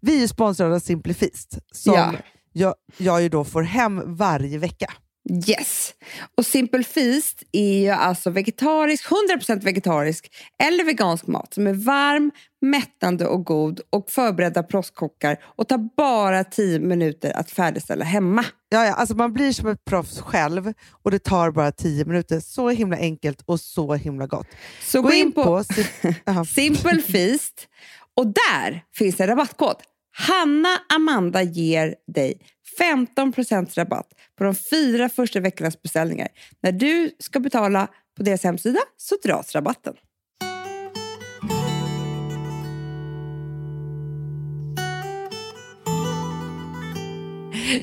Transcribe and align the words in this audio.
Vi 0.00 0.22
är 0.22 0.26
sponsrade 0.28 0.74
av 0.74 0.78
Simplifist 0.78 1.58
som 1.72 1.94
Ja. 1.94 2.12
jag, 2.52 2.74
jag 2.96 3.22
ju 3.22 3.28
då 3.28 3.44
får 3.44 3.62
hem 3.62 4.16
varje 4.16 4.58
vecka. 4.58 4.92
Yes. 5.48 5.94
Och 6.36 6.46
Simple 6.46 6.84
Feast 6.84 7.42
är 7.52 7.78
ju 7.78 7.88
alltså 7.90 8.30
vegetarisk, 8.30 9.06
100% 9.40 9.64
vegetarisk 9.64 10.30
eller 10.62 10.84
vegansk 10.84 11.26
mat 11.26 11.54
som 11.54 11.66
är 11.66 11.72
varm, 11.72 12.30
mättande 12.62 13.26
och 13.26 13.44
god 13.44 13.80
och 13.90 14.10
förberedda 14.10 14.62
proffskockar 14.62 15.36
och 15.56 15.68
tar 15.68 15.96
bara 15.96 16.44
10 16.44 16.78
minuter 16.80 17.36
att 17.36 17.50
färdigställa 17.50 18.04
hemma. 18.04 18.44
Ja, 18.68 18.84
ja, 18.84 18.92
alltså 18.94 19.14
man 19.16 19.32
blir 19.32 19.52
som 19.52 19.68
ett 19.68 19.84
proffs 19.84 20.20
själv 20.20 20.72
och 20.90 21.10
det 21.10 21.18
tar 21.18 21.50
bara 21.50 21.72
10 21.72 22.04
minuter. 22.04 22.40
Så 22.40 22.68
himla 22.70 22.96
enkelt 22.96 23.42
och 23.46 23.60
så 23.60 23.94
himla 23.94 24.26
gott. 24.26 24.46
Så 24.82 25.02
gå, 25.02 25.12
in 25.12 25.32
på, 25.32 25.62
Sim- 25.64 26.14
Jaha. 26.24 26.44
Simple 26.44 27.02
Feast 27.02 27.68
och 28.16 28.26
där 28.26 28.84
finns 28.94 29.20
en 29.20 29.26
rabattkod. 29.26 29.76
Hanna 30.18 30.68
Amanda 30.94 31.42
ger 31.42 31.94
dig 32.14 32.40
15% 32.78 33.76
rabatt 33.76 34.08
på 34.38 34.44
de 34.44 34.54
fyra 34.54 35.08
första 35.08 35.40
veckornas 35.40 35.82
beställningar. 35.82 36.28
När 36.62 36.72
du 36.72 37.10
ska 37.18 37.40
betala 37.40 37.88
på 38.16 38.22
deras 38.22 38.44
hemsida 38.44 38.80
så 38.96 39.16
dras 39.24 39.54
rabatten. 39.54 39.94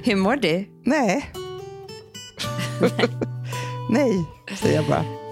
Hur 0.03 0.15
mår 0.15 0.35
du? 0.35 0.65
Nej. 0.85 1.31
Nej, 3.89 4.25
säger 4.59 4.75
jag 4.75 4.87
bara. 4.87 5.22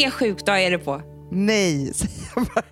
Vilken 0.00 0.18
sjukdag 0.18 0.62
är 0.64 0.70
det 0.70 0.78
på? 0.78 1.02
Nej, 1.30 1.94
säger 1.94 2.32
jag 2.34 2.46
bara. 2.46 2.64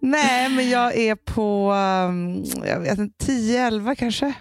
Nej, 0.00 0.48
men 0.48 0.70
jag 0.70 0.96
är 0.96 1.14
på 1.14 1.72
um, 1.72 2.44
jag 2.66 2.80
vet 2.80 2.98
inte, 2.98 3.26
10-11 3.26 3.94
kanske. 3.94 4.32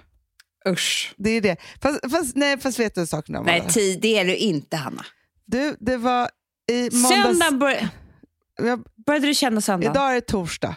Usch. 0.69 1.13
Det 1.17 1.29
är 1.29 1.41
det. 1.41 1.57
Fast, 1.81 2.11
fast, 2.11 2.35
nej, 2.35 2.59
fast 2.59 2.79
vet 2.79 2.95
du 2.95 3.01
en 3.01 3.07
sak 3.07 3.27
nu? 3.27 3.39
Nej, 3.45 3.67
tid, 3.69 4.01
det 4.01 4.19
är 4.19 4.25
du 4.25 4.35
inte, 4.35 4.77
Hanna. 4.77 5.05
Du, 5.45 5.77
det 5.79 5.97
var 5.97 6.29
i 6.71 6.89
måndags... 6.91 7.23
Söndagen 7.23 7.59
bör... 7.59 7.89
Jag, 8.57 8.83
började 9.05 9.27
du 9.27 9.33
känna 9.33 9.61
söndagen? 9.61 9.91
idag 9.91 10.11
är 10.11 10.15
det 10.15 10.21
torsdag. 10.21 10.75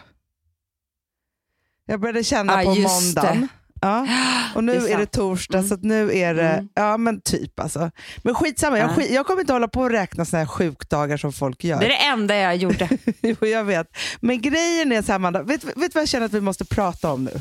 Jag 1.85 1.99
började 1.99 2.23
känna 2.23 2.63
Ja, 2.63 2.73
på 2.75 2.79
måndagen. 2.79 3.41
det. 3.41 3.47
Ja. 3.81 4.07
Och 4.55 4.63
nu 4.63 4.79
Det 4.79 4.89
är, 4.91 4.93
är 4.93 4.97
det 4.97 5.05
torsdag, 5.05 5.57
Mm. 5.57 5.69
så 5.69 5.77
nu 5.81 6.17
är 6.17 6.33
det, 6.33 6.49
Mm. 6.49 6.69
ja 6.75 6.97
men 6.97 7.21
typ 7.21 7.59
alltså. 7.59 7.91
Men 8.23 8.35
skitsamma, 8.35 8.77
jag, 8.79 8.89
Ja. 8.89 8.95
skit, 8.95 9.11
jag 9.11 9.25
kommer 9.27 9.41
inte 9.41 9.53
hålla 9.53 9.67
på 9.67 9.81
och 9.81 9.89
räkna 9.89 10.25
såna 10.25 10.39
här 10.39 10.47
sjukdagar 10.47 11.17
som 11.17 11.33
folk 11.33 11.63
gör. 11.63 11.79
Det 11.79 11.85
är 11.85 11.89
det 11.89 11.95
enda 12.05 12.35
jag 12.35 12.55
gjorde. 12.55 12.89
Jo, 13.21 13.35
jag 13.47 13.63
vet. 13.63 13.87
Men 14.19 14.41
grejen 14.41 14.91
är 14.91 15.01
så 15.01 15.07
här, 15.07 15.15
Amanda, 15.15 15.43
vet, 15.43 15.63
vet 15.63 15.75
du 15.75 15.89
vad 15.93 16.01
jag 16.01 16.07
känner 16.09 16.25
att 16.25 16.33
vi 16.33 16.41
måste 16.41 16.65
prata 16.65 17.11
om 17.13 17.23
nu? 17.23 17.31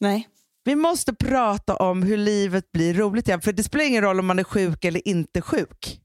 Nej. 0.00 0.28
Vi 0.64 0.74
måste 0.74 1.14
prata 1.14 1.76
om 1.76 2.02
hur 2.02 2.16
livet 2.16 2.72
blir 2.72 2.94
roligt 2.94 3.28
igen. 3.28 3.40
För 3.40 3.52
det 3.52 3.62
spelar 3.62 3.84
ingen 3.84 4.02
roll 4.02 4.18
om 4.20 4.26
man 4.26 4.38
är 4.38 4.44
sjuk 4.44 4.84
eller 4.84 5.08
inte 5.08 5.40
sjuk. 5.42 6.00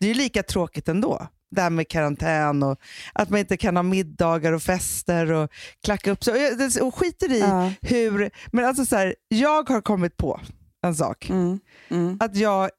Det 0.00 0.06
är 0.06 0.08
ju 0.08 0.14
lika 0.14 0.42
tråkigt 0.42 0.88
ändå. 0.88 1.28
Det 1.54 1.62
här 1.62 1.70
med 1.70 1.88
karantän 1.88 2.62
och 2.62 2.78
att 3.12 3.30
man 3.30 3.40
inte 3.40 3.56
kan 3.56 3.76
ha 3.76 3.82
middagar 3.82 4.52
och 4.52 4.62
fester 4.62 5.32
och 5.32 5.50
klacka 5.84 6.10
upp 6.10 6.24
sig. 6.24 6.82
Och 6.82 6.94
skiter 6.94 7.32
i 7.32 7.40
Ja. 7.40 7.72
hur... 7.82 8.30
Men 8.52 8.64
alltså 8.64 8.86
så 8.86 8.96
här, 8.96 9.14
jag 9.28 9.68
har 9.68 9.80
kommit 9.80 10.16
på 10.16 10.40
en 10.86 10.94
sak. 10.94 11.30
Mm. 11.30 11.58
Mm. 11.88 12.16
Att 12.20 12.36
jag 12.36 12.70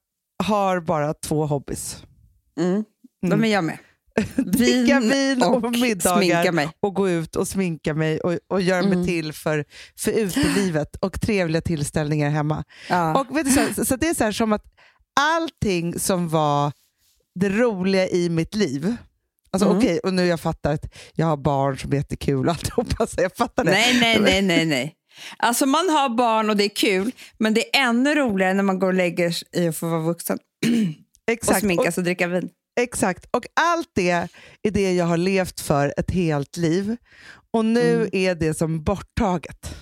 har 0.44 0.80
bara 0.80 1.14
två 1.14 1.46
hobbys. 1.46 2.04
Mm. 2.60 2.84
De 3.30 3.44
är 3.44 3.48
jag 3.54 3.64
med. 3.64 3.78
Dricka 4.36 5.00
vin 5.00 5.44
och, 5.44 5.64
och 5.64 5.72
middagar 5.72 6.52
mig. 6.52 6.70
och 6.80 6.94
gå 6.94 7.10
ut 7.10 7.36
och 7.36 7.48
sminka 7.48 7.94
mig 7.94 8.20
och, 8.20 8.38
och 8.48 8.62
göra 8.62 8.82
mig 8.84 8.94
Mm. 8.94 9.06
till 9.06 9.34
för, 9.34 9.66
för 10.00 10.12
utelivet 10.12 10.96
och 10.96 11.22
trevliga 11.22 11.62
tillställningar 11.62 12.30
hemma. 12.30 12.64
Ja. 12.90 13.20
Och 13.20 13.38
vet 13.38 13.46
du, 13.46 13.74
så, 13.74 13.86
så, 13.86 13.96
det 13.96 14.08
är 14.10 14.14
så 14.14 14.24
här 14.24 14.32
som 14.32 14.54
att 14.54 14.64
allting 15.20 16.00
som 16.00 16.30
var 16.30 16.72
det 17.36 17.50
roliga 17.50 18.08
i 18.08 18.30
mitt 18.30 18.56
liv, 18.56 18.96
alltså 19.52 19.66
Mm. 19.70 19.78
okej, 19.78 20.00
och 20.00 20.14
nu 20.14 20.26
jag 20.26 20.40
fattar 20.40 20.74
att 20.74 20.94
jag 21.14 21.26
har 21.26 21.38
barn 21.38 21.78
som 21.78 21.92
är 21.92 21.96
jättekul 21.98 22.46
och 22.48 22.52
alltihopa, 22.54 23.08
så 23.08 23.22
jag 23.22 23.36
fattar 23.36 23.64
det. 23.64 23.72
nej, 23.72 24.00
nej, 24.00 24.20
nej, 24.22 24.42
nej, 24.42 24.66
nej. 24.66 24.96
Alltså 25.38 25.66
man 25.66 25.90
har 25.90 26.10
barn 26.10 26.50
och 26.50 26.58
det 26.58 26.64
är 26.64 26.76
kul, 26.76 27.12
men 27.38 27.54
det 27.54 27.76
är 27.78 27.90
ännu 27.90 28.16
roligare 28.16 28.54
när 28.54 28.64
man 28.64 28.80
går 28.80 28.88
och 28.88 28.94
lägger 28.94 29.32
sig 29.32 29.48
i 29.56 29.68
att 29.68 29.78
få 29.78 29.88
vara 29.90 30.02
vuxen 30.02 30.38
och 31.28 31.32
Exakt, 31.34 31.56
och, 31.58 31.62
sminkas 31.62 31.98
och 31.98 32.04
dricka 32.04 32.28
vin. 32.28 32.50
exakt. 32.80 33.26
Och 33.32 33.46
allt 33.54 33.90
det 33.94 34.10
är 34.64 34.72
det 34.72 34.94
jag 34.94 35.06
har 35.06 35.18
levt 35.18 35.62
för 35.62 35.94
ett 35.98 36.12
helt 36.12 36.58
liv. 36.58 36.96
Och 37.52 37.66
nu 37.66 37.96
Mm. 37.96 38.10
är 38.12 38.36
det 38.36 38.54
som 38.54 38.84
borttaget. 38.84 39.76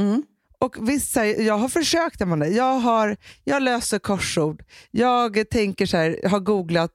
Mm. 0.00 0.22
Och 0.60 0.88
vissa, 0.88 1.26
jag 1.26 1.58
har 1.58 1.68
försökt 1.68 2.22
Amanda. 2.22 2.48
Jag, 2.48 2.78
har, 2.78 3.16
jag 3.44 3.62
löser 3.62 3.98
korsord. 3.98 4.62
Jag 4.90 5.50
tänker 5.50 5.86
så 5.86 5.96
här, 5.96 6.28
har 6.28 6.40
googlat 6.40 6.92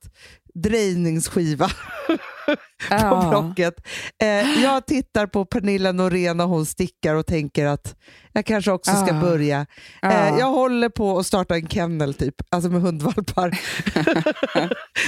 drejningsskiva 0.56 1.68
på 2.46 2.56
Ja. 2.90 3.28
Blocket. 3.30 3.74
Eh, 4.22 4.64
jag 4.64 4.86
tittar 4.86 5.28
på 5.28 5.46
Pernilla 5.46 5.92
Norén 5.92 6.40
och 6.40 6.50
hon 6.50 6.66
stickar 6.66 7.16
och 7.16 7.26
tänker 7.26 7.66
att 7.66 7.96
jag 8.34 8.46
kanske 8.46 8.72
också 8.72 8.92
ska 8.92 9.16
Ah. 9.16 9.22
börja. 9.22 9.66
Ja. 10.02 10.12
Eh, 10.12 10.40
jag 10.40 10.46
håller 10.50 10.90
på 10.90 11.20
att 11.20 11.26
starta 11.26 11.56
en 11.56 11.68
kennel 11.68 12.14
typ, 12.14 12.36
alltså 12.52 12.70
med 12.70 12.82
hundvalpar. 12.82 13.50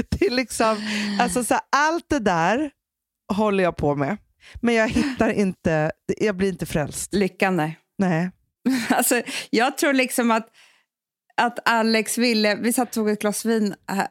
det 0.10 0.26
är 0.26 0.30
liksom, 0.32 0.78
alltså 1.22 1.44
så 1.44 1.54
här, 1.54 1.64
allt 1.72 2.06
det 2.10 2.20
där 2.20 2.72
håller 3.34 3.64
jag 3.64 3.78
på 3.78 3.96
med. 3.96 4.18
Men 4.62 4.76
jag 4.76 4.90
hittar 4.90 5.30
inte, 5.30 5.92
jag 6.18 6.36
blir 6.38 6.50
inte 6.50 6.66
frälst. 6.66 7.14
Lyckan, 7.14 7.56
nej. 7.58 7.80
Nej. 7.98 8.32
Alltså, 8.90 9.22
jag 9.50 9.78
tror 9.78 9.94
liksom 9.94 10.32
att, 10.32 10.48
att 11.42 11.60
Alex 11.70 12.18
ville... 12.18 12.56
Vi 12.56 12.74
satt 12.74 12.88
och 12.88 12.94
tog 12.94 13.10
ett 13.10 13.22
glas 13.22 13.46
vin 13.46 13.76
här- 13.88 14.08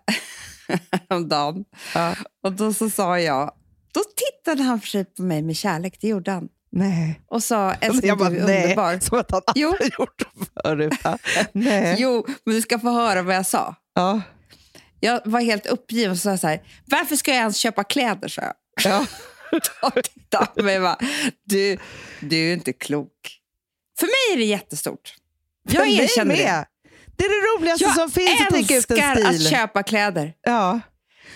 häromdagen. 1.08 1.64
Ja. 1.94 2.14
Och 2.42 2.52
då 2.52 2.72
så 2.72 2.90
sa 2.90 3.20
jag... 3.20 3.52
Då 3.92 4.00
tittade 4.16 4.62
han 4.62 4.80
för 4.80 4.88
sig 4.88 5.04
på 5.04 5.22
mig 5.22 5.42
med 5.42 5.56
kärlek, 5.56 5.98
det 6.00 6.08
gjorde 6.08 6.30
han. 6.30 6.48
Nej. 6.72 7.20
Och 7.26 7.42
sa, 7.42 7.72
älskling 7.74 8.16
du 8.16 8.24
är 8.24 8.30
underbar. 8.30 8.98
som 9.00 9.18
att 9.18 9.30
han 9.30 9.40
aldrig 9.46 9.62
Jo. 9.64 9.88
gjort 9.98 10.18
det 10.18 10.60
förut. 10.62 10.92
Nej. 11.52 11.96
Jo, 11.98 12.26
men 12.44 12.54
du 12.54 12.62
ska 12.62 12.78
få 12.78 12.90
höra 12.90 13.22
vad 13.22 13.34
jag 13.34 13.46
sa. 13.46 13.74
Ja. 13.94 14.22
Jag 15.00 15.20
var 15.24 15.40
helt 15.40 15.66
uppgiven 15.66 16.10
och 16.10 16.18
sa 16.18 16.38
så 16.38 16.46
här, 16.46 16.62
varför 16.84 17.16
ska 17.16 17.30
jag 17.30 17.38
ens 17.40 17.56
köpa 17.56 17.84
kläder? 17.84 18.28
sa 18.28 18.42
jag. 18.42 18.54
Ja. 18.84 19.06
Och 19.82 20.04
tittade 20.04 20.46
på 20.46 20.62
mig 20.62 20.76
och 20.76 20.82
bara, 20.82 20.98
du, 21.44 21.78
du 22.20 22.48
är 22.48 22.52
inte 22.52 22.72
klok. 22.72 23.40
För 24.04 24.32
mig 24.32 24.34
är 24.34 24.36
det 24.36 24.44
jättestort. 24.44 25.14
Jag 25.68 25.76
För 25.84 26.02
erkänner 26.02 26.36
det. 26.36 26.44
med. 26.44 26.64
Det 27.16 27.24
är 27.24 27.28
det 27.28 27.58
roligaste 27.60 27.84
Jag 27.84 27.94
som 27.94 28.10
finns 28.10 28.40
att 28.40 28.48
tänka 28.50 28.76
ut 28.76 28.90
en 28.90 28.96
älskar 28.96 29.14
stil. 29.32 29.46
att 29.46 29.50
köpa 29.50 29.82
kläder. 29.82 30.32
Ja. 30.42 30.80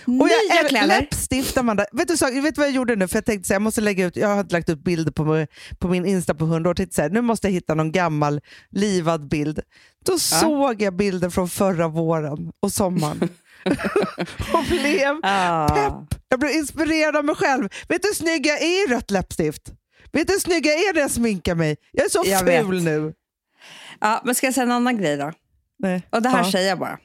Och 0.05 0.11
Nya 0.13 0.29
jag, 0.61 0.69
kläder. 0.69 0.87
Läppstift, 0.87 1.57
Amanda. 1.57 1.85
Vet 1.91 2.07
du, 2.07 2.17
så, 2.17 2.25
vet 2.25 2.55
du 2.55 2.61
vad 2.61 2.67
jag 2.67 2.75
gjorde 2.75 2.95
nu? 2.95 3.07
För 3.07 3.17
jag 3.17 3.25
tänkte 3.25 3.47
så 3.47 3.53
jag 3.53 3.61
måste 3.61 3.81
lägga 3.81 4.05
ut, 4.05 4.15
jag 4.15 4.27
har 4.27 4.39
inte 4.39 4.53
lagt 4.55 4.69
ut 4.69 4.83
bilder 4.83 5.11
på, 5.11 5.45
på 5.79 5.87
min 5.87 6.05
Insta 6.05 6.33
på 6.35 6.45
100 6.45 6.69
år. 6.69 6.73
Tänkte 6.73 6.95
så 6.95 7.01
här, 7.01 7.09
nu 7.09 7.21
måste 7.21 7.47
jag 7.47 7.51
hitta 7.53 7.75
någon 7.75 7.91
gammal 7.91 8.41
livad 8.71 9.27
bild. 9.27 9.59
Då 10.05 10.19
såg 10.19 10.81
jag 10.81 10.95
bilder 10.95 11.29
från 11.29 11.49
förra 11.49 11.87
våren 11.87 12.51
och 12.61 12.71
sommaren. 12.71 13.29
och 14.53 14.63
blev 14.69 15.19
Ah. 15.23 15.67
pepp. 15.67 16.19
Jag 16.29 16.39
blev 16.39 16.51
inspirerad 16.51 17.15
av 17.15 17.25
mig 17.25 17.35
själv. 17.35 17.69
Vet 17.87 18.01
du 18.01 18.07
hur 18.07 18.15
snygg 18.15 18.45
jag 18.47 18.61
är 18.61 18.89
i 18.89 18.93
rött 18.95 19.11
läppstift? 19.11 19.61
Vet 20.11 20.27
du 20.27 20.33
hur 20.33 20.39
snygg 20.39 20.65
jag 20.65 20.73
är 20.75 20.93
när 20.93 21.01
jag 21.01 21.11
sminkar 21.11 21.55
mig? 21.55 21.77
Jag 21.91 22.05
är 22.05 22.09
så 22.09 22.21
Jag 22.25 22.39
ful 22.39 22.75
vet. 22.75 22.83
nu. 22.83 23.13
Ja, 23.99 24.21
men 24.25 24.35
ska 24.35 24.47
jag 24.47 24.53
säga 24.53 24.63
en 24.63 24.71
annan 24.71 24.97
grej 24.97 25.17
då? 25.17 25.31
Nej. 25.79 26.07
Och 26.09 26.21
det 26.21 26.29
här 26.29 26.43
Ja. 26.43 26.51
säger 26.51 26.69
jag 26.69 26.79
bara. 26.79 26.99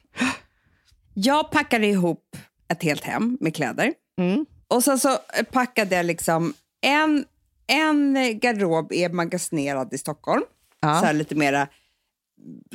Jag 1.13 1.51
packade 1.51 1.87
ihop 1.87 2.37
ett 2.67 2.83
helt 2.83 3.03
hem 3.03 3.37
med 3.41 3.55
kläder. 3.55 3.93
Mm. 4.19 4.45
Och 4.67 4.83
sen 4.83 4.99
så 4.99 5.17
packade 5.51 5.95
jag 5.95 6.05
liksom 6.05 6.53
en, 6.81 7.25
en 7.67 8.17
garderob 8.39 8.91
är 8.93 9.09
magasinerad 9.09 9.93
i 9.93 9.97
Stockholm. 9.97 10.43
Ja. 10.79 11.01
Så 11.05 11.13
lite 11.13 11.35
mera 11.35 11.67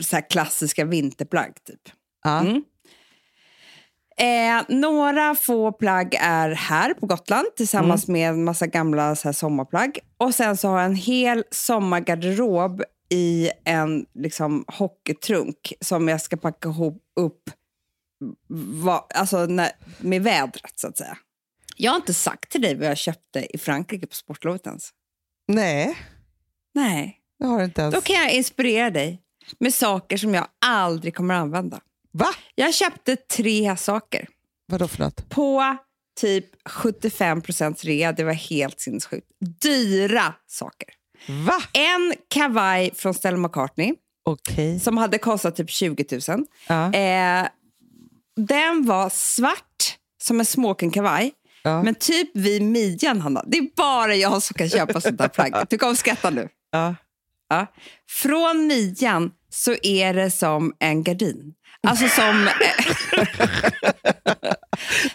så 0.01 0.23
klassiska 0.23 0.85
vinterplagg 0.85 1.53
typ. 1.65 1.81
Ja. 2.25 2.41
Mm. 2.41 2.65
Eh, 4.21 4.63
några 4.69 5.35
få 5.35 5.73
plagg 5.73 6.15
är 6.21 6.51
här 6.51 6.95
på 6.95 7.07
Gotland 7.07 7.47
tillsammans 7.57 8.09
med 8.09 8.29
en 8.29 8.45
massa 8.45 8.67
gamla 8.67 9.17
så 9.17 9.29
här, 9.29 9.33
sommarplagg. 9.33 9.99
Och 10.17 10.35
sen 10.35 10.57
så 10.57 10.69
har 10.69 10.77
jag 10.77 10.87
en 10.87 10.95
hel 10.95 11.45
sommargarderob 11.51 12.83
i 13.09 13.51
en 13.65 14.07
liksom, 14.15 14.65
hockeytrunk 14.69 15.73
som 15.81 16.09
jag 16.09 16.21
ska 16.21 16.37
packa 16.37 16.69
ihop 16.69 17.03
upp 17.21 17.51
va, 18.83 19.07
alltså, 19.15 19.47
när, 19.47 19.71
med 19.99 20.23
vädret 20.23 20.73
så 20.79 20.89
att 20.89 20.99
säga. 20.99 21.19
Jag 21.77 21.91
har 21.91 21.97
inte 21.97 22.15
sagt 22.15 22.51
till 22.51 22.63
dig 22.63 22.75
vad 22.75 22.87
jag 22.87 22.99
köpte 22.99 23.57
i 23.57 23.59
Frankrike 23.59 24.07
på 24.07 24.15
sportlovet 24.15 24.67
ens. 24.67 24.91
Nej, 25.49 25.97
Nej, 26.75 27.21
det 27.39 27.47
har 27.47 27.65
inte 27.65 27.81
ens. 27.81 27.95
då 27.95 28.01
kan 28.01 28.17
jag 28.17 28.33
inspirera 28.33 28.91
dig 28.91 29.23
med 29.59 29.75
saker 29.75 30.17
som 30.17 30.35
jag 30.35 30.47
aldrig 30.67 31.15
kommer 31.15 31.35
att 31.35 31.41
använda. 31.41 31.81
Va? 32.13 32.27
Jag 32.55 32.75
köpte 32.75 33.17
tre 33.17 33.77
saker 33.77 34.29
Vadå 34.67 34.89
för 34.89 34.99
något? 34.99 35.29
på 35.29 35.77
typ 36.21 36.47
75% 36.69 37.85
rea. 37.87 38.13
Det 38.13 38.25
var 38.25 38.33
helt 38.33 38.81
sinnessjukt. 38.81 39.27
Dyra 39.63 40.35
saker. 40.47 40.89
Va? 41.47 41.63
En 41.73 42.15
kavaj 42.29 42.91
från 42.95 43.15
Stella 43.15 43.37
McCartney 43.37 43.95
Okej. 44.25 44.81
som 44.81 44.97
hade 44.97 45.19
kostat 45.19 45.57
typ 45.57 45.71
20 45.71 46.05
000. 46.29 46.45
Ja. 46.69 46.93
Eh, 46.95 47.49
den 48.37 48.87
var 48.87 49.11
svart 49.11 49.97
som 50.23 50.41
en 50.41 50.47
smoking-kavaj. 50.47 51.33
Ja. 51.63 51.83
Men 51.83 51.95
typ 51.95 52.31
vid 52.37 52.63
midjan, 52.63 53.21
Hanna. 53.21 53.45
Det 53.47 53.59
är 53.59 53.69
bara 53.77 54.15
jag 54.15 54.43
som 54.43 54.55
kan 54.55 54.69
köpa 54.69 55.01
sånt 55.01 55.19
där 55.19 55.29
plagg. 55.29 55.55
Du 55.71 55.79
kommer 55.79 55.95
skratta 55.95 56.31
nu. 56.31 56.49
Ja. 56.71 56.95
Ja. 57.49 57.67
Från 58.09 58.67
midjan 58.67 59.31
så 59.51 59.75
är 59.83 60.15
det 60.15 60.31
som 60.31 60.75
en 60.79 61.03
gardin. 61.03 61.55
Alltså 61.89 62.09
som... 62.09 62.49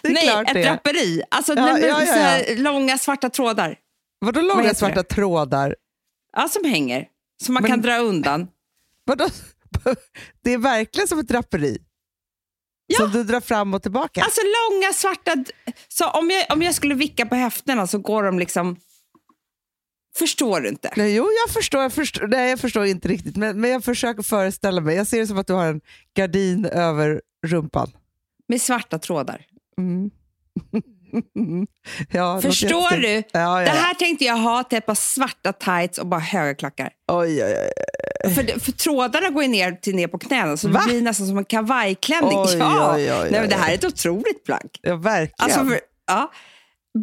Det 0.02 0.08
är 0.08 0.12
nej, 0.12 0.28
ett 0.28 0.54
det. 0.54 0.62
draperi. 0.62 1.22
Alltså 1.30 1.54
Ja, 1.56 1.64
nej, 1.64 1.82
ja, 1.82 2.04
ja, 2.04 2.12
här 2.12 2.56
långa 2.56 2.98
svarta 2.98 3.30
trådar. 3.30 3.76
Vadå 4.18 4.40
Vad 4.40 4.48
långa 4.48 4.62
heter 4.62 4.74
svarta 4.74 5.02
trådar? 5.02 5.76
Ja, 6.36 6.48
som 6.48 6.64
hänger. 6.64 7.06
Som 7.42 7.54
man 7.54 7.62
Men- 7.62 7.70
kan 7.72 7.80
dra 7.82 7.98
undan. 7.98 8.48
Vadå? 9.04 9.28
Det 10.44 10.52
är 10.52 10.58
verkligen 10.58 11.08
som 11.08 11.18
ett 11.18 11.28
draperi. 11.28 11.78
Ja. 12.86 12.98
Som 12.98 13.10
du 13.10 13.24
drar 13.24 13.40
fram 13.40 13.74
och 13.74 13.82
tillbaka. 13.82 14.22
Alltså 14.22 14.40
långa 14.40 14.92
svarta... 14.92 15.44
Så 15.88 16.10
om 16.10 16.30
jag, 16.30 16.46
om 16.52 16.62
jag 16.62 16.74
skulle 16.74 16.94
vicka 16.94 17.26
på 17.26 17.34
höfterna 17.36 17.86
så 17.86 17.98
går 17.98 18.22
de 18.22 18.38
liksom... 18.38 18.76
Förstår 20.18 20.60
du 20.60 20.68
inte? 20.68 20.90
Nej, 20.96 21.14
jo, 21.14 21.28
jag 21.46 21.54
förstår, 21.54 21.82
jag 21.82 21.92
förstår. 21.92 22.26
Nej, 22.26 22.50
jag 22.50 22.60
förstår 22.60 22.86
inte 22.86 23.08
riktigt, 23.08 23.36
men, 23.36 23.60
men 23.60 23.70
jag 23.70 23.84
försöker 23.84 24.22
föreställa 24.22 24.80
mig. 24.80 24.96
Jag 24.96 25.06
ser 25.06 25.20
det 25.20 25.26
som 25.26 25.38
att 25.38 25.46
du 25.46 25.52
har 25.52 25.66
en 25.66 25.80
gardin 26.14 26.66
över 26.66 27.20
rumpan. 27.46 27.90
Med 28.48 28.62
svarta 28.62 28.98
trådar. 28.98 29.46
Mm. 29.78 30.10
ja, 32.10 32.40
Förstår 32.40 32.96
du? 32.96 33.14
Ja, 33.14 33.22
ja, 33.32 33.60
Det 33.60 33.78
här 33.78 33.94
tänkte 33.94 34.24
jag 34.24 34.36
ha 34.36 34.64
till 34.64 34.78
ett 34.78 34.86
par 34.86 34.94
svarta 34.94 35.52
tights 35.52 35.98
och 35.98 36.06
bara 36.06 36.20
höga 36.20 36.54
klackar. 36.54 36.90
Oj, 37.08 37.44
oj, 37.44 37.56
oj. 38.24 38.34
För, 38.34 38.60
för 38.60 38.72
trådarna 38.72 39.30
går 39.30 39.42
ju 39.42 39.48
ner 39.48 39.72
till 39.72 39.96
ner 39.96 40.08
på 40.08 40.18
knäna 40.18 40.56
så 40.56 40.68
Va? 40.68 40.80
det 40.80 40.86
blir 40.86 41.02
nästan 41.02 41.26
som 41.26 41.38
en 41.38 41.44
kavajklänning. 41.44 42.38
Oj, 42.38 42.56
ja. 42.58 42.94
oj, 42.94 43.12
oj, 43.12 43.28
Nej, 43.30 43.48
det 43.48 43.54
här 43.54 43.70
är 43.70 43.74
ett 43.74 43.84
otroligt 43.84 44.44
plagg. 44.44 44.78
Ja, 44.82 44.96
verkligen. 44.96 45.34
Alltså 45.38 45.64
för, 45.64 45.80
ja, 46.06 46.32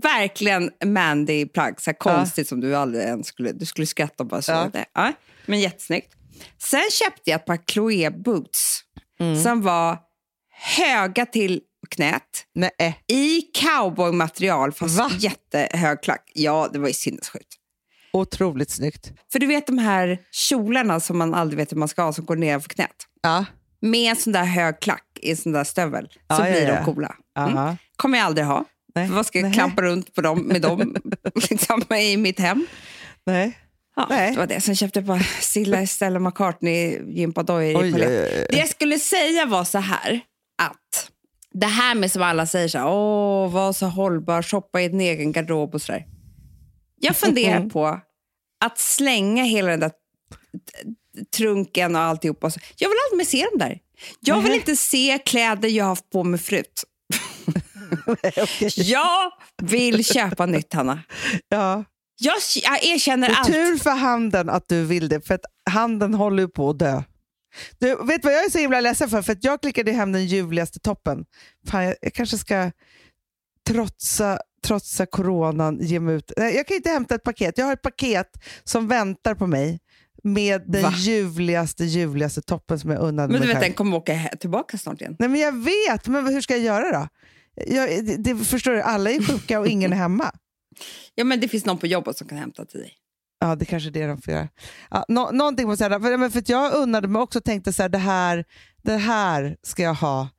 verkligen 0.02 0.72
Mandy-plagg. 0.86 1.82
Så 1.82 1.90
här 1.90 1.98
konstigt 1.98 2.48
som 2.48 2.60
du 2.62 2.76
aldrig 2.76 3.04
ens 3.04 3.28
skulle, 3.28 3.52
du 3.52 3.66
skulle 3.66 3.88
skratta 3.88 4.24
och 4.24 4.28
bara 4.30 4.42
så. 4.42 4.52
Ja. 4.52 4.70
Det. 4.74 4.86
Ja, 4.94 5.14
men 5.46 5.60
jättesnyggt. 5.60 6.14
Sen 6.58 6.84
köpte 6.92 7.30
jag 7.30 7.40
ett 7.40 7.46
par 7.46 7.58
Chloé 7.72 8.10
boots 8.10 8.80
Mm. 9.20 9.44
som 9.44 9.62
var 9.62 9.98
höga 10.78 11.26
till 11.26 11.62
knät 11.90 12.46
Nej. 12.56 13.00
i 13.08 13.42
cowboymaterial 13.42 14.72
fast 14.72 14.98
Va? 14.98 15.12
jättehög 15.20 16.04
klack. 16.04 16.32
Ja, 16.34 16.70
det 16.74 16.80
var 16.80 16.88
ju 16.88 16.94
sinnessjukt. 16.94 17.48
Otroligt 18.14 18.70
snyggt. 18.70 19.12
För 19.32 19.40
du 19.40 19.46
vet 19.46 19.68
de 19.68 19.78
här 19.78 20.20
kjolarna 20.32 21.00
som 21.00 21.18
man 21.18 21.34
aldrig 21.34 21.58
vet 21.58 21.72
hur 21.72 21.78
man 21.78 21.88
ska 21.88 22.04
ha 22.04 22.14
som 22.14 22.26
går 22.26 22.36
ner 22.36 22.60
för 22.60 22.70
knät. 22.70 22.96
Ja. 23.22 23.46
Med 23.82 24.10
en 24.10 24.16
sån 24.16 24.34
där 24.34 24.44
hög 24.44 24.80
klack 24.80 25.20
i 25.22 25.32
en 25.32 25.38
sån 25.38 25.52
där 25.52 25.64
stövel 25.64 26.08
så 26.08 26.20
Ja, 26.28 26.48
ja, 26.48 26.52
blir 26.52 26.68
ja. 26.68 26.76
de 26.76 26.86
coola. 26.86 27.16
Mm. 27.38 27.76
Kommer 27.96 28.18
jag 28.18 28.26
aldrig 28.26 28.48
ha. 28.48 28.66
Nej. 28.96 29.08
För 29.08 29.16
vad 29.16 29.26
ska 29.26 29.38
jag 29.38 29.44
Nej. 29.44 29.54
klampa 29.54 29.82
runt 29.82 30.16
på 30.16 30.22
dem, 30.22 30.40
med 30.40 30.62
dem 30.62 30.96
liksom, 31.50 31.84
i 31.96 32.18
mitt 32.18 32.40
hem? 32.40 32.68
Nej. 33.26 33.60
Ja, 33.96 34.08
Nej. 34.10 34.32
Det 34.32 34.38
var 34.38 34.48
det. 34.48 34.62
Sen 34.62 34.76
köpte 34.76 35.00
jag 35.00 35.06
bara 35.06 35.20
Stilla 35.20 35.88
Stella 35.88 36.20
McCartney 36.20 37.00
oj. 37.76 37.92
Det 38.50 38.58
jag 38.58 38.70
skulle 38.70 39.00
säga 39.00 39.46
var 39.46 39.64
så 39.64 39.78
här 39.78 40.22
att 40.58 41.10
det 41.54 41.66
här 41.66 41.96
med 41.96 42.12
som 42.12 42.22
alla 42.22 42.46
säger 42.46 42.68
så 42.68 42.78
här, 42.78 42.88
åh, 42.88 43.52
var 43.52 43.74
så 43.74 43.86
hållbar, 43.86 44.42
shoppa 44.42 44.82
i 44.82 44.88
din 44.88 45.02
egen 45.02 45.32
garderob 45.32 45.76
och 45.76 45.82
så 45.82 45.92
där. 45.92 46.06
Jag 47.00 47.16
funderar 47.16 47.70
på 47.70 48.00
att 48.66 48.80
slänga 48.80 49.44
hela 49.44 49.72
den 49.72 49.80
där 49.80 49.92
trunken 51.38 51.96
och 51.96 52.02
alltihopa. 52.02 52.52
Jag 52.78 52.90
vill 52.90 52.98
aldrig 53.08 53.18
mer 53.18 53.26
se 53.26 53.46
dem 53.52 53.60
där. 53.60 53.80
Jag 54.20 54.42
vill 54.42 54.54
inte 54.54 54.76
se 54.76 55.20
kläder 55.26 55.70
jag 55.70 55.84
har 55.84 55.90
haft 55.90 56.10
på 56.10 56.24
mig 56.24 56.40
förut. 56.40 56.84
Jag 58.76 59.32
vill 59.62 60.06
köpa 60.06 60.46
nytt, 60.46 60.74
Hanna. 60.74 61.00
Ja. 61.50 61.84
Jag, 62.20 62.36
jag 62.64 62.84
erkänner 62.86 63.28
Det 63.28 63.34
är 63.34 63.38
allt. 63.38 63.48
tur 63.48 63.78
för 63.78 63.90
handen 63.92 64.50
att 64.50 64.64
du 64.68 64.86
vill 64.86 65.10
det, 65.10 65.22
för 65.28 65.34
att 65.36 65.46
handen 65.70 66.14
håller 66.14 66.44
ju 66.44 66.50
på 66.50 66.70
att 66.70 66.80
dö. 66.80 67.04
Du, 67.80 67.88
vet 67.88 68.22
du 68.22 68.28
vad 68.28 68.34
jag 68.34 68.46
är 68.46 68.50
så 68.50 68.58
himla 68.60 68.82
ledsen 68.82 69.10
för? 69.10 69.22
För 69.22 69.32
att 69.34 69.44
jag 69.44 69.62
klickade 69.62 69.92
hem 69.92 70.12
den 70.12 70.26
ljuvligaste 70.26 70.80
toppen. 70.80 71.26
Fan, 71.70 71.84
jag, 71.84 71.96
jag 72.02 72.14
kanske 72.14 72.38
ska 72.38 72.72
trotsa, 73.70 74.40
trotsa 74.68 75.06
coronan, 75.06 75.78
ge 75.82 76.00
mig 76.00 76.16
ut. 76.16 76.32
Nej, 76.38 76.56
Jag 76.56 76.68
kan 76.68 76.78
inte 76.78 76.90
hämta 76.90 77.16
ett 77.16 77.24
paket. 77.24 77.58
Jag 77.58 77.66
har 77.66 77.74
ett 77.74 77.82
paket 77.82 78.28
som 78.64 78.88
väntar 78.88 79.36
på 79.36 79.48
mig 79.48 79.80
med 80.24 80.62
den 80.68 80.84
Va? 80.84 80.94
ljuvligaste, 80.98 81.86
ljuvligaste 81.86 82.42
toppen 82.42 82.80
som 82.80 82.90
jag 82.90 83.02
unnade 83.02 83.28
Men 83.28 83.34
du 83.34 83.40
mig 83.40 83.48
vet, 83.48 83.56
själv. 83.56 83.62
den 83.62 83.74
kommer 83.74 83.98
åka 83.98 84.20
tillbaka 84.40 84.78
snart 84.78 85.02
igen. 85.02 85.16
Nej, 85.20 85.30
men 85.30 85.40
jag 85.42 85.64
vet, 85.64 86.08
men 86.08 86.28
hur 86.28 86.42
ska 86.42 86.54
jag 86.56 86.64
göra 86.64 87.00
då? 87.00 87.08
Jag, 87.56 88.06
det, 88.06 88.18
det, 88.18 88.36
förstår 88.46 88.72
du, 88.72 88.82
alla 88.82 89.10
är 89.12 89.24
sjuka 89.24 89.60
och 89.60 89.68
ingen 89.68 89.94
är 89.94 89.98
hemma. 89.98 90.32
Ja, 91.16 91.24
men 91.24 91.40
det 91.40 91.48
finns 91.48 91.66
någon 91.66 91.78
på 91.78 91.88
jobbet 91.88 92.18
som 92.18 92.28
kan 92.28 92.38
hämta 92.38 92.66
till 92.66 92.80
dig. 92.80 92.94
Ja, 93.40 93.56
det 93.56 93.66
kanske 93.66 93.90
är 93.90 93.92
det 93.92 94.08
de 94.08 94.22
får 94.22 94.34
göra. 94.34 94.48
Ja, 94.92 95.06
nå, 95.08 95.32
någonting 95.32 95.68
måste 95.68 95.84
jag 95.84 96.02
säga. 96.04 96.18
För, 96.20 96.30
för 96.30 96.40
att 96.40 96.50
jag 96.50 96.74
unnade 96.76 97.08
mig 97.08 97.22
också 97.22 97.40
och 97.40 97.46
tänkte 97.46 97.74
så 97.74 97.82
här, 97.82 97.90
det 97.90 97.98
här, 97.98 98.46
det 98.84 98.98
här 98.98 99.58
ska 99.64 99.84
jag 99.84 99.94
ha 99.94 100.30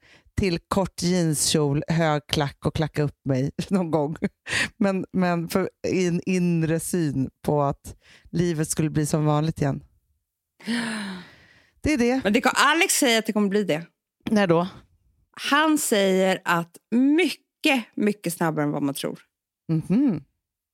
till 0.40 0.58
kort 0.69 1.02
jeanskjol, 1.02 1.82
hög 1.88 2.22
klack 2.26 2.66
och 2.66 2.75
klacka 2.75 3.02
upp 3.02 3.16
mig 3.25 3.50
någon 3.69 3.90
gång. 3.90 4.16
Men, 4.76 5.05
men 5.12 5.49
för 5.49 5.70
i 5.88 6.06
en 6.06 6.20
inre 6.26 6.81
syn 6.81 7.31
på 7.44 7.62
att 7.62 7.96
livet 8.31 8.69
skulle 8.69 8.90
bli 8.90 9.06
som 9.06 9.25
vanligt 9.25 9.61
igen. 9.61 9.82
Det 11.82 11.93
är 11.93 11.99
det. 11.99 12.20
Men 12.25 12.32
det, 12.32 12.40
kan- 12.40 12.52
Alex 12.56 12.94
säger 12.94 13.19
att 13.19 13.26
det 13.26 13.32
kommer 13.32 13.49
bli 13.49 13.64
det. 13.64 13.82
När 14.31 14.46
då? 14.46 14.69
Han 15.37 15.79
säger 15.79 16.41
att 16.45 16.77
mycket, 16.91 17.85
mycket 17.95 18.33
snabbare 18.33 18.65
än 18.65 18.71
vad 18.71 18.83
man 18.83 18.95
tror. 18.95 19.21
Mhm. 19.69 20.21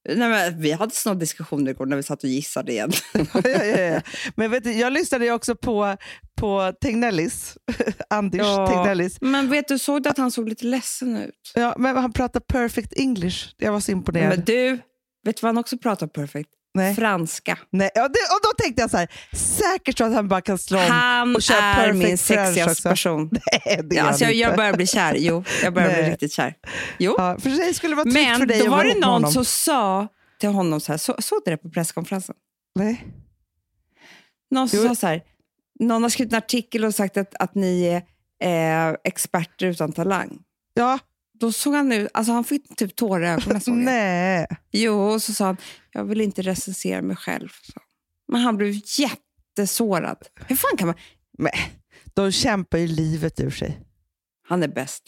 Nej, 0.09 0.29
men 0.29 0.61
vi 0.61 0.73
hade 0.73 0.95
såna 0.95 1.15
diskussioner 1.15 1.71
igår 1.71 1.87
när 1.87 1.97
vi 1.97 2.03
satt 2.03 2.25
och 2.25 2.31
gissade 2.31 2.73
igen. 2.73 2.91
ja, 3.15 3.41
ja, 3.45 3.81
ja. 3.81 4.01
Men 4.37 4.51
vet 4.51 4.65
du, 4.65 4.73
jag 4.73 4.93
lyssnade 4.93 5.31
också 5.31 5.55
på, 5.57 5.97
på 6.41 6.73
Tegnellis, 6.81 7.59
Anders 8.11 8.47
Tegnellis. 8.69 9.19
Men 9.21 9.51
vet 9.51 9.69
du, 9.69 9.79
såg 9.79 10.03
du 10.03 10.09
att 10.09 10.19
han 10.19 10.31
såg 10.31 10.49
lite 10.49 10.67
ledsen 10.67 11.17
ut? 11.17 11.53
Ja, 11.55 11.75
men 11.79 11.97
han 11.97 12.12
pratar 12.12 12.40
perfect 12.40 12.93
English. 12.97 13.55
Jag 13.57 13.73
var 13.73 13.81
så 13.81 13.93
imponerad. 13.93 14.29
Men 14.29 14.45
du, 14.45 14.71
vet 15.25 15.37
du 15.37 15.40
vad 15.43 15.49
han 15.49 15.59
också 15.59 15.79
pratar 15.79 16.07
perfekt? 16.07 16.50
Nej. 16.75 16.95
Franska. 16.95 17.59
Nej. 17.71 17.91
Ja, 17.95 18.03
det, 18.03 18.09
och 18.09 18.41
då 18.43 18.62
tänkte 18.65 18.83
jag 18.83 18.91
så 18.91 18.97
här, 18.97 19.09
säkert 19.33 19.99
så 19.99 20.05
att 20.05 20.12
han 20.15 20.29
bara 20.29 20.41
kan 20.41 20.59
slå 20.59 20.79
om 20.79 20.85
Han 20.85 21.37
och 21.37 21.43
köra 21.43 21.59
är 21.59 21.75
perfect 21.75 22.09
min 22.09 22.19
sexigaste 22.19 22.89
person. 22.89 23.31
Nej, 23.33 23.81
det 23.85 23.97
är 23.97 23.99
Ja, 23.99 24.05
alltså, 24.05 24.25
jag, 24.25 24.31
han 24.31 24.39
jag 24.39 24.57
börjar 24.57 24.73
bli 24.73 24.87
kär. 24.87 25.15
Jo, 25.19 25.45
jag 25.62 25.75
börjar 25.75 25.89
bli 25.89 26.03
Nej. 26.03 26.11
riktigt 26.11 26.33
kär. 26.33 26.55
Jo. 26.99 27.15
Ja, 27.19 27.39
för 27.41 27.50
sig 27.50 27.75
skulle 27.75 27.95
vara 27.95 28.05
tryggt 28.05 28.17
för 28.17 28.39
Men 28.39 28.49
dig 28.49 28.59
då 28.59 28.71
var 28.71 28.85
det 28.85 29.00
någon 29.00 29.33
som 29.33 29.45
sa 29.45 30.09
till 30.41 30.49
honom 30.49 30.81
så 30.81 30.93
här, 30.93 30.99
så, 30.99 31.17
såg 31.19 31.43
du 31.45 31.50
det 31.50 31.57
på 31.57 31.71
presskonferensen? 31.71 32.35
Nej. 32.75 33.05
Någon 34.50 34.69
som 34.69 34.79
Jo. 34.83 34.89
sa 34.89 34.95
så 34.95 35.07
här, 35.07 35.23
någon 35.81 36.03
har 36.03 36.11
skrivit 36.11 36.33
en 36.33 36.39
artikel 36.39 36.85
och 36.85 36.95
sagt 36.95 37.17
att, 37.17 37.35
att 37.35 37.55
ni 37.55 38.03
är 38.41 38.89
eh, 38.91 38.97
experter 39.05 39.67
utan 39.67 39.93
talang. 39.93 40.39
Ja, 40.75 40.99
Då 41.40 41.52
såg 41.52 41.75
han 41.75 41.92
ut, 41.92 42.11
alltså 42.14 42.32
han 42.32 42.44
fick 42.44 42.76
typ 42.76 42.97
tårar 42.97 43.23
i 43.23 43.28
ögonen. 43.28 43.61
Såg 43.61 43.75
jag. 43.76 43.85
nej. 43.85 44.47
Jo, 44.73 45.00
och 45.02 45.23
så 45.23 45.32
sa 45.35 45.44
han, 45.47 45.56
jag 45.92 46.04
vill 46.04 46.20
inte 46.20 46.42
recensera 46.42 47.02
mig 47.02 47.16
själv. 47.16 47.49
Så. 47.62 47.80
Men 48.28 48.40
han 48.40 48.56
blev 48.56 48.75
jättesårad. 48.99 50.18
Hur 50.47 50.56
fan 50.56 50.76
kan 50.78 50.87
man... 50.88 50.97
Men, 51.38 51.52
de 52.14 52.32
kämpar 52.32 52.78
ju 52.78 52.87
livet 52.87 53.40
ur 53.40 53.50
sig. 53.50 53.80
Han 54.49 54.62
är 54.62 54.68
bäst. 54.68 55.02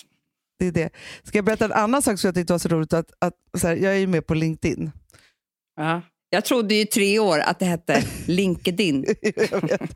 Det 0.58 0.66
är 0.66 0.72
det. 0.72 0.90
Ska 1.22 1.38
jag 1.38 1.44
berätta 1.44 1.64
en 1.64 1.72
annan 1.72 2.02
sak 2.02 2.18
som 2.18 2.28
jag 2.28 2.34
tyckte 2.34 2.52
var 2.52 2.58
så 2.58 2.68
roligt? 2.68 2.92
Att, 2.92 3.10
att, 3.18 3.34
så 3.58 3.66
här, 3.68 3.76
jag 3.76 3.92
är 3.94 3.98
ju 3.98 4.06
med 4.06 4.26
på 4.26 4.34
LinkedIn. 4.34 4.90
Ja. 5.76 6.02
Jag 6.30 6.44
trodde 6.44 6.74
ju 6.74 6.80
i 6.80 6.86
tre 6.86 7.18
år 7.18 7.38
att 7.38 7.58
det 7.58 7.64
hette 7.64 8.04
LinkedIn. 8.26 9.04
jag 9.50 9.60
vet. 9.68 9.94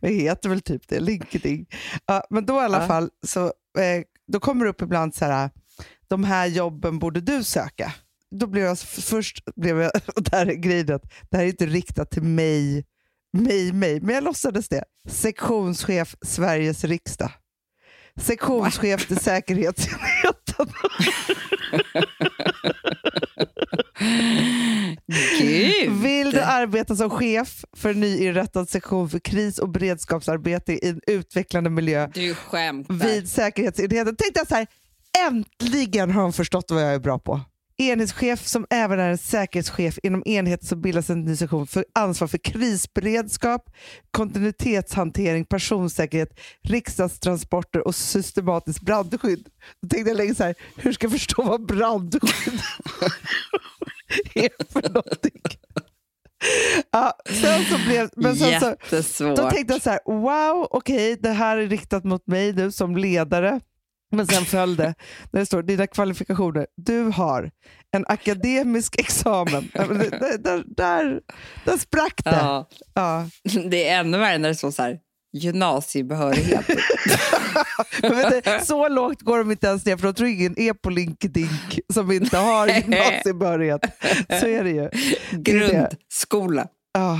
Men 0.00 0.14
heter 0.14 0.48
väl 0.48 0.60
typ 0.60 0.88
det, 0.88 1.00
LinkedIn. 1.00 1.66
Ja, 2.06 2.26
men 2.30 2.46
då 2.46 2.54
i 2.54 2.58
alla 2.58 2.80
Ja. 2.80 2.86
fall, 2.86 3.10
så, 3.26 3.44
eh, 3.78 4.02
då 4.32 4.40
kommer 4.40 4.64
det 4.64 4.70
upp 4.70 4.82
ibland 4.82 5.14
så 5.14 5.24
här, 5.24 5.50
de 6.08 6.24
här 6.24 6.46
jobben 6.46 6.98
borde 6.98 7.20
du 7.20 7.44
söka. 7.44 7.92
Då 8.30 8.46
blev 8.46 8.64
jag, 8.64 8.78
först 8.78 9.44
blev 9.56 9.80
jag, 9.82 9.90
och 10.16 10.22
där 10.22 10.46
är 10.46 10.54
grejen 10.54 10.94
att 10.94 11.02
det 11.30 11.36
här 11.36 11.44
är 11.44 11.48
inte 11.48 11.66
riktat 11.66 12.10
till 12.10 12.22
mig, 12.22 12.84
mig, 13.32 13.72
mig, 13.72 14.00
men 14.00 14.14
jag 14.14 14.24
låtsades 14.24 14.68
det. 14.68 14.84
Sektionschef 15.08 16.16
Sveriges 16.22 16.84
riksdag. 16.84 17.30
Sektionschef 18.20 19.06
till 19.06 19.16
säkerhetsenheten. 19.18 20.66
Vill 26.02 26.30
du 26.30 26.40
arbeta 26.40 26.96
som 26.96 27.10
chef 27.10 27.64
för 27.76 27.90
en 27.90 28.00
nyinrättad 28.00 28.68
sektion 28.68 29.10
för 29.10 29.18
kris 29.18 29.58
och 29.58 29.68
beredskapsarbete 29.68 30.72
i 30.72 30.88
en 30.88 31.00
utvecklande 31.06 31.70
miljö 31.70 32.08
Du 32.14 32.34
skämtar. 32.34 32.94
vid 32.94 33.28
säkerhetsenheten? 33.28 34.16
Tänkte 34.16 34.40
jag 34.40 34.48
så 34.48 34.54
här, 34.54 34.66
äntligen 35.26 36.10
har 36.10 36.22
de 36.22 36.32
förstått 36.32 36.70
vad 36.70 36.82
jag 36.82 36.94
är 36.94 36.98
bra 36.98 37.18
på. 37.18 37.40
Enhetschef 37.80 38.46
som 38.46 38.66
även 38.70 39.00
är 39.00 39.08
en 39.10 39.18
säkerhetschef 39.18 39.98
inom 40.02 40.22
enheten 40.26 40.66
som 40.66 40.82
bildas 40.82 41.10
en 41.10 41.24
ny 41.24 41.36
sektion 41.36 41.66
för 41.66 41.84
ansvar 41.94 42.28
för 42.28 42.38
krisberedskap, 42.38 43.70
kontinuitetshantering, 44.10 45.44
personsäkerhet, 45.44 46.40
riksdagstransporter 46.62 47.86
och 47.86 47.94
systematiskt 47.94 48.80
brandskydd. 48.80 49.48
Då 49.82 49.88
tänkte 49.88 50.10
jag 50.10 50.16
länge 50.16 50.34
så 50.34 50.44
här, 50.44 50.54
hur 50.76 50.92
ska 50.92 51.04
jag 51.04 51.12
förstå 51.12 51.42
vad 51.42 51.66
brandskydd 51.66 52.60
är 54.34 54.72
för 54.72 54.88
någonting? 54.88 55.42
Ja, 56.90 57.12
sen 57.30 57.64
så 57.64 57.78
blev, 57.88 58.10
men 58.16 58.36
sen 58.36 58.60
så, 58.60 58.66
Jättesvårt. 58.66 59.36
då 59.36 59.50
tänkte 59.50 59.74
jag 59.74 59.82
så 59.82 59.90
här, 59.90 60.00
wow, 60.06 60.68
okej, 60.70 61.16
det 61.20 61.30
här 61.30 61.56
är 61.56 61.66
riktat 61.66 62.04
mot 62.04 62.26
mig 62.26 62.52
nu 62.52 62.72
som 62.72 62.96
ledare. 62.96 63.60
Men 64.10 64.26
sen 64.26 64.44
föll 64.44 64.76
det, 64.76 64.94
när 65.32 65.40
det 65.40 65.46
står 65.46 65.62
dina 65.62 65.86
kvalifikationer. 65.86 66.66
Du 66.76 67.02
har 67.02 67.50
en 67.96 68.04
akademisk 68.08 69.00
examen. 69.00 69.70
Det- 69.72 70.38
Där, 70.44 70.64
där, 70.76 71.20
där 71.64 71.76
sprack 71.78 72.24
det. 72.24 72.30
ja, 72.30 72.68
Ja. 72.94 73.26
det 73.70 73.88
är 73.88 74.00
ännu 74.00 74.18
värre 74.18 74.38
när 74.38 74.48
det 74.48 74.54
står 74.54 74.70
så 74.70 74.82
här, 74.82 74.98
gymnasiebehörighet. 75.32 76.66
Du, 78.02 78.64
så 78.66 78.88
lågt 78.88 79.22
går 79.22 79.38
de 79.38 79.50
inte 79.50 79.66
ens 79.66 79.86
ner, 79.86 79.96
för 79.96 80.06
de 80.06 80.14
tror 80.14 80.28
ingen 80.28 80.60
är 80.60 80.72
på 80.72 80.90
LinkedIn 80.90 81.48
som 81.92 82.12
inte 82.12 82.38
har 82.38 82.68
gymnasiebehörighet. 82.68 83.80
Så 84.40 84.46
är 84.46 84.64
det 84.64 84.70
ju. 84.70 84.90
Grundskola. 85.30 86.66
Ja, 86.92 87.18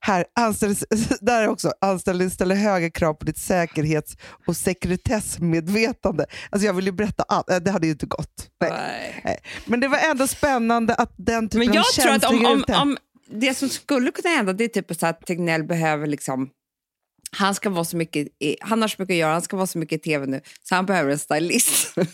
här, 0.00 0.24
anställnings, 0.40 0.84
där 1.20 1.42
är 1.42 1.48
också, 1.48 1.72
anställning 1.80 2.30
ställer 2.30 2.54
höga 2.54 2.90
krav 2.90 3.14
på 3.14 3.24
ditt 3.24 3.38
säkerhets 3.38 4.16
och 4.46 4.56
sekretessmedvetande. 4.56 6.26
Alltså 6.50 6.66
jag 6.66 6.74
vill 6.74 6.86
ju 6.86 6.92
berätta 6.92 7.22
allt, 7.22 7.48
Eh, 7.50 7.56
det 7.56 7.70
hade 7.70 7.86
ju 7.86 7.92
inte 7.92 8.06
gått. 8.06 8.50
Nej. 8.60 8.70
Nej. 8.70 9.20
Nej. 9.24 9.40
Men 9.64 9.80
det 9.80 9.88
var 9.88 9.98
ändå 9.98 10.26
spännande 10.26 10.94
att 10.94 11.14
den 11.16 11.48
typen 11.48 11.66
Men 11.66 11.74
jag 11.74 11.80
av 11.80 12.02
tror 12.02 12.12
att 12.12 12.24
om, 12.24 12.46
om, 12.46 12.64
om 12.82 12.96
det 13.30 13.54
som 13.54 13.68
skulle 13.68 14.10
kunna 14.10 14.34
hända 14.34 14.52
det 14.52 14.64
är 14.64 14.68
typ 14.68 14.96
så 14.96 15.06
att 15.06 15.26
Tegnell 15.26 15.64
behöver 15.64 16.06
liksom 16.06 16.50
han 17.30 17.54
ska 17.54 17.70
vara 17.70 17.84
så 17.84 17.96
mycket, 17.96 18.28
han 18.60 18.80
har 18.80 18.88
så 18.88 19.02
mycket 19.02 19.14
att 19.14 19.18
göra, 19.18 19.32
han 19.32 19.42
ska 19.42 19.56
vara 19.56 19.66
så 19.66 19.78
mycket 19.78 20.00
i 20.00 20.02
tv 20.02 20.26
nu, 20.26 20.40
så 20.62 20.74
han 20.74 20.86
behöver 20.86 21.10
en 21.10 21.18
stylist. 21.18 21.94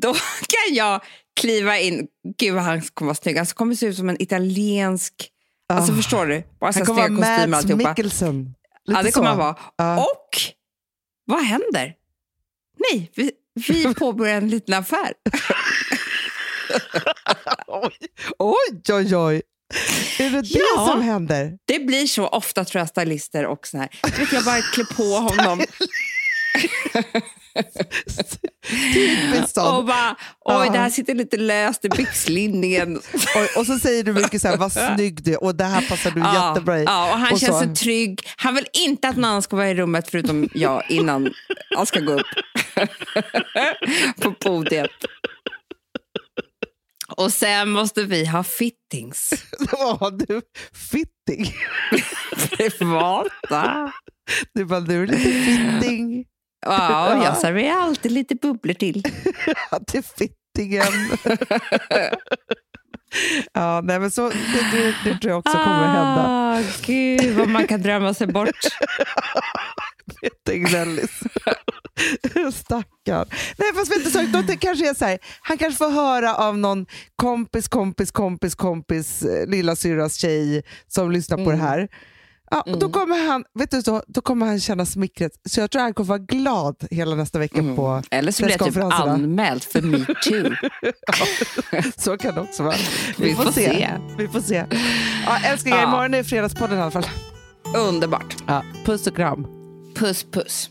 Då 0.00 0.14
kan 0.48 0.74
jag 0.74 1.02
kliva 1.44 1.78
in, 1.78 2.06
gud 2.38 2.56
han 2.58 2.82
kommer 2.82 3.08
vara 3.08 3.14
snygg, 3.14 3.36
han 3.36 3.46
kommer 3.46 3.74
se 3.74 3.86
ut 3.86 3.96
som 3.96 4.08
en 4.08 4.22
italiensk, 4.22 5.14
alltså 5.72 5.92
Ah. 5.92 5.96
förstår 5.96 6.26
du? 6.26 6.42
Bara 6.60 6.72
Han 6.74 6.84
kommer 6.86 7.08
vara 7.08 7.46
Mads. 7.46 7.66
Mikkelsen. 7.66 8.54
Ja, 8.84 9.02
det 9.02 9.12
kommer 9.12 9.26
så. 9.26 9.30
han 9.30 9.38
vara. 9.38 9.56
Ja. 9.76 9.98
Och 10.04 10.28
vad 11.24 11.42
händer? 11.44 11.94
Nej, 12.90 13.10
vi, 13.16 13.30
vi 13.68 13.94
påbörjar 13.98 14.36
en 14.36 14.48
liten 14.48 14.74
affär. 14.74 15.12
Oj, 17.66 17.90
oj, 18.38 18.94
oj. 18.94 19.16
oj. 19.16 19.42
Är 20.18 20.30
det 20.30 20.40
det 20.42 20.48
Ja. 20.76 20.86
som 20.92 21.02
händer? 21.02 21.58
Det 21.64 21.78
blir 21.78 22.06
så 22.06 22.26
ofta 22.28 22.64
tror 22.64 22.80
jag, 22.80 22.88
stylister 22.88 23.46
och 23.46 23.66
så 23.66 23.78
här. 23.78 23.88
Vet 24.18 24.32
jag 24.32 24.44
bara 24.44 24.62
klä 24.62 24.84
på 24.84 25.02
honom 25.02 25.60
Typiskt 28.94 29.56
och 29.56 29.64
sånt. 29.64 29.86
bara, 29.86 30.10
oj 30.44 30.66
Ja. 30.66 30.72
det 30.72 30.78
här 30.78 30.90
sitter 30.90 31.14
lite 31.14 31.36
löst 31.36 31.84
i 31.84 31.88
byxlinningen. 31.88 32.96
Och, 33.36 33.60
och 33.60 33.66
så 33.66 33.78
säger 33.78 34.04
du 34.04 34.12
mycket 34.12 34.42
så 34.42 34.48
här, 34.48 34.56
vad 34.56 34.72
snygg 34.72 35.24
du 35.24 35.32
är 35.32 35.44
och 35.44 35.54
det 35.54 35.64
här 35.64 35.88
passar 35.88 36.10
du 36.10 36.20
jättebra 36.20 36.78
i. 36.80 36.84
ja, 36.84 37.12
och 37.12 37.18
han 37.18 37.32
Och 37.32 37.40
känns 37.40 37.58
så- 37.60 37.64
så 37.68 37.74
trygg. 37.74 38.20
Han 38.36 38.54
vill 38.54 38.66
inte 38.72 39.08
att 39.08 39.16
någon 39.16 39.24
annan 39.24 39.42
ska 39.42 39.56
vara 39.56 39.70
i 39.70 39.74
rummet 39.74 40.10
förutom 40.10 40.48
jag 40.54 40.82
innan 40.90 41.32
han 41.76 41.86
ska 41.86 42.00
gå 42.00 42.12
upp 42.12 42.26
på 44.20 44.32
podiet. 44.34 44.90
Och 47.16 47.32
sen 47.32 47.70
måste 47.70 48.02
vi 48.02 48.26
ha 48.26 48.44
fittings. 48.44 49.30
Vad 49.72 49.98
har 50.00 50.10
du? 50.10 50.40
Fitting. 50.90 51.54
Privata. 52.56 53.92
Du 54.54 54.64
bara, 54.64 54.80
du 54.80 55.02
är 55.02 55.06
lite 55.06 55.30
fitting. 55.30 56.24
Ja, 56.64 57.24
jag 57.24 57.36
serverar 57.36 57.80
alltid 57.80 58.12
lite 58.12 58.34
bubblor 58.34 58.74
till. 58.74 59.02
Ja, 59.70 59.78
till 59.86 60.02
fittingen. 60.02 60.92
ja, 63.52 63.80
nej, 63.84 64.00
men 64.00 64.10
så, 64.10 64.28
det, 64.28 64.36
det, 64.72 64.94
det 65.04 65.18
tror 65.18 65.30
jag 65.30 65.38
också 65.38 65.52
kommer 65.52 65.86
hända. 65.86 66.24
Ah, 66.28 66.62
gud 66.86 67.34
vad 67.34 67.48
man 67.48 67.66
kan 67.66 67.82
drömma 67.82 68.14
sig 68.14 68.26
bort. 68.26 68.48
Tegnellis. 70.46 71.20
Stackarn. 72.52 73.28
Nej, 73.58 73.68
fast 73.74 73.92
vet 73.92 74.04
du, 74.04 74.10
så, 74.10 74.42
det 74.46 74.56
kanske 74.56 74.90
är 74.90 74.94
så 74.94 75.04
här, 75.04 75.18
han 75.40 75.58
kanske 75.58 75.78
får 75.78 75.90
höra 75.90 76.34
av 76.34 76.58
någon 76.58 76.86
kompis, 77.16 77.68
kompis, 77.68 78.10
kompis, 78.10 78.54
kompis, 78.54 79.22
eh, 79.22 79.46
lilla 79.46 79.76
syrras 79.76 80.16
tjej 80.16 80.62
som 80.86 81.10
lyssnar 81.10 81.44
på 81.44 81.50
det 81.50 81.56
här. 81.56 81.88
Ja, 82.50 82.60
och 82.60 82.78
då, 82.78 82.88
kommer 82.88 83.28
han, 83.28 83.44
vet 83.54 83.70
du, 83.70 83.82
så, 83.82 84.02
då 84.06 84.20
kommer 84.20 84.46
han 84.46 84.60
känna 84.60 84.86
smickret. 84.86 85.32
Så 85.48 85.60
jag 85.60 85.70
tror 85.70 85.82
han 85.82 85.94
kommer 85.94 86.08
vara 86.08 86.18
glad 86.18 86.76
hela 86.90 87.14
nästa 87.16 87.38
vecka 87.38 87.62
på 87.76 88.02
Eller 88.10 88.32
så 88.32 88.42
blir 88.44 88.56
jag 88.60 88.74
typ 88.74 88.82
anmäld 88.82 89.62
för 89.64 89.82
metoo. 89.82 90.54
Så 91.96 92.16
kan 92.18 92.34
det 92.34 92.40
också 92.40 92.62
vara. 92.62 92.74
Vi, 93.18 93.24
Vi 93.24 93.34
får, 93.34 93.44
får 93.44 93.52
se. 93.52 93.68
se. 93.70 93.88
Vi 94.18 94.28
får 94.28 94.40
se. 94.40 94.64
Ja, 95.26 95.38
älsklingar, 95.44 95.78
Ja. 95.78 95.88
imorgon 95.88 96.14
är 96.14 96.22
Fredagspodden 96.22 96.78
i 96.78 96.82
alla 96.82 96.90
fall. 96.90 97.06
Underbart. 97.76 98.36
Ja, 98.46 98.62
puss 98.84 99.06
och 99.06 99.16
kram. 99.16 99.46
Puss 99.94 100.26
puss. 100.32 100.70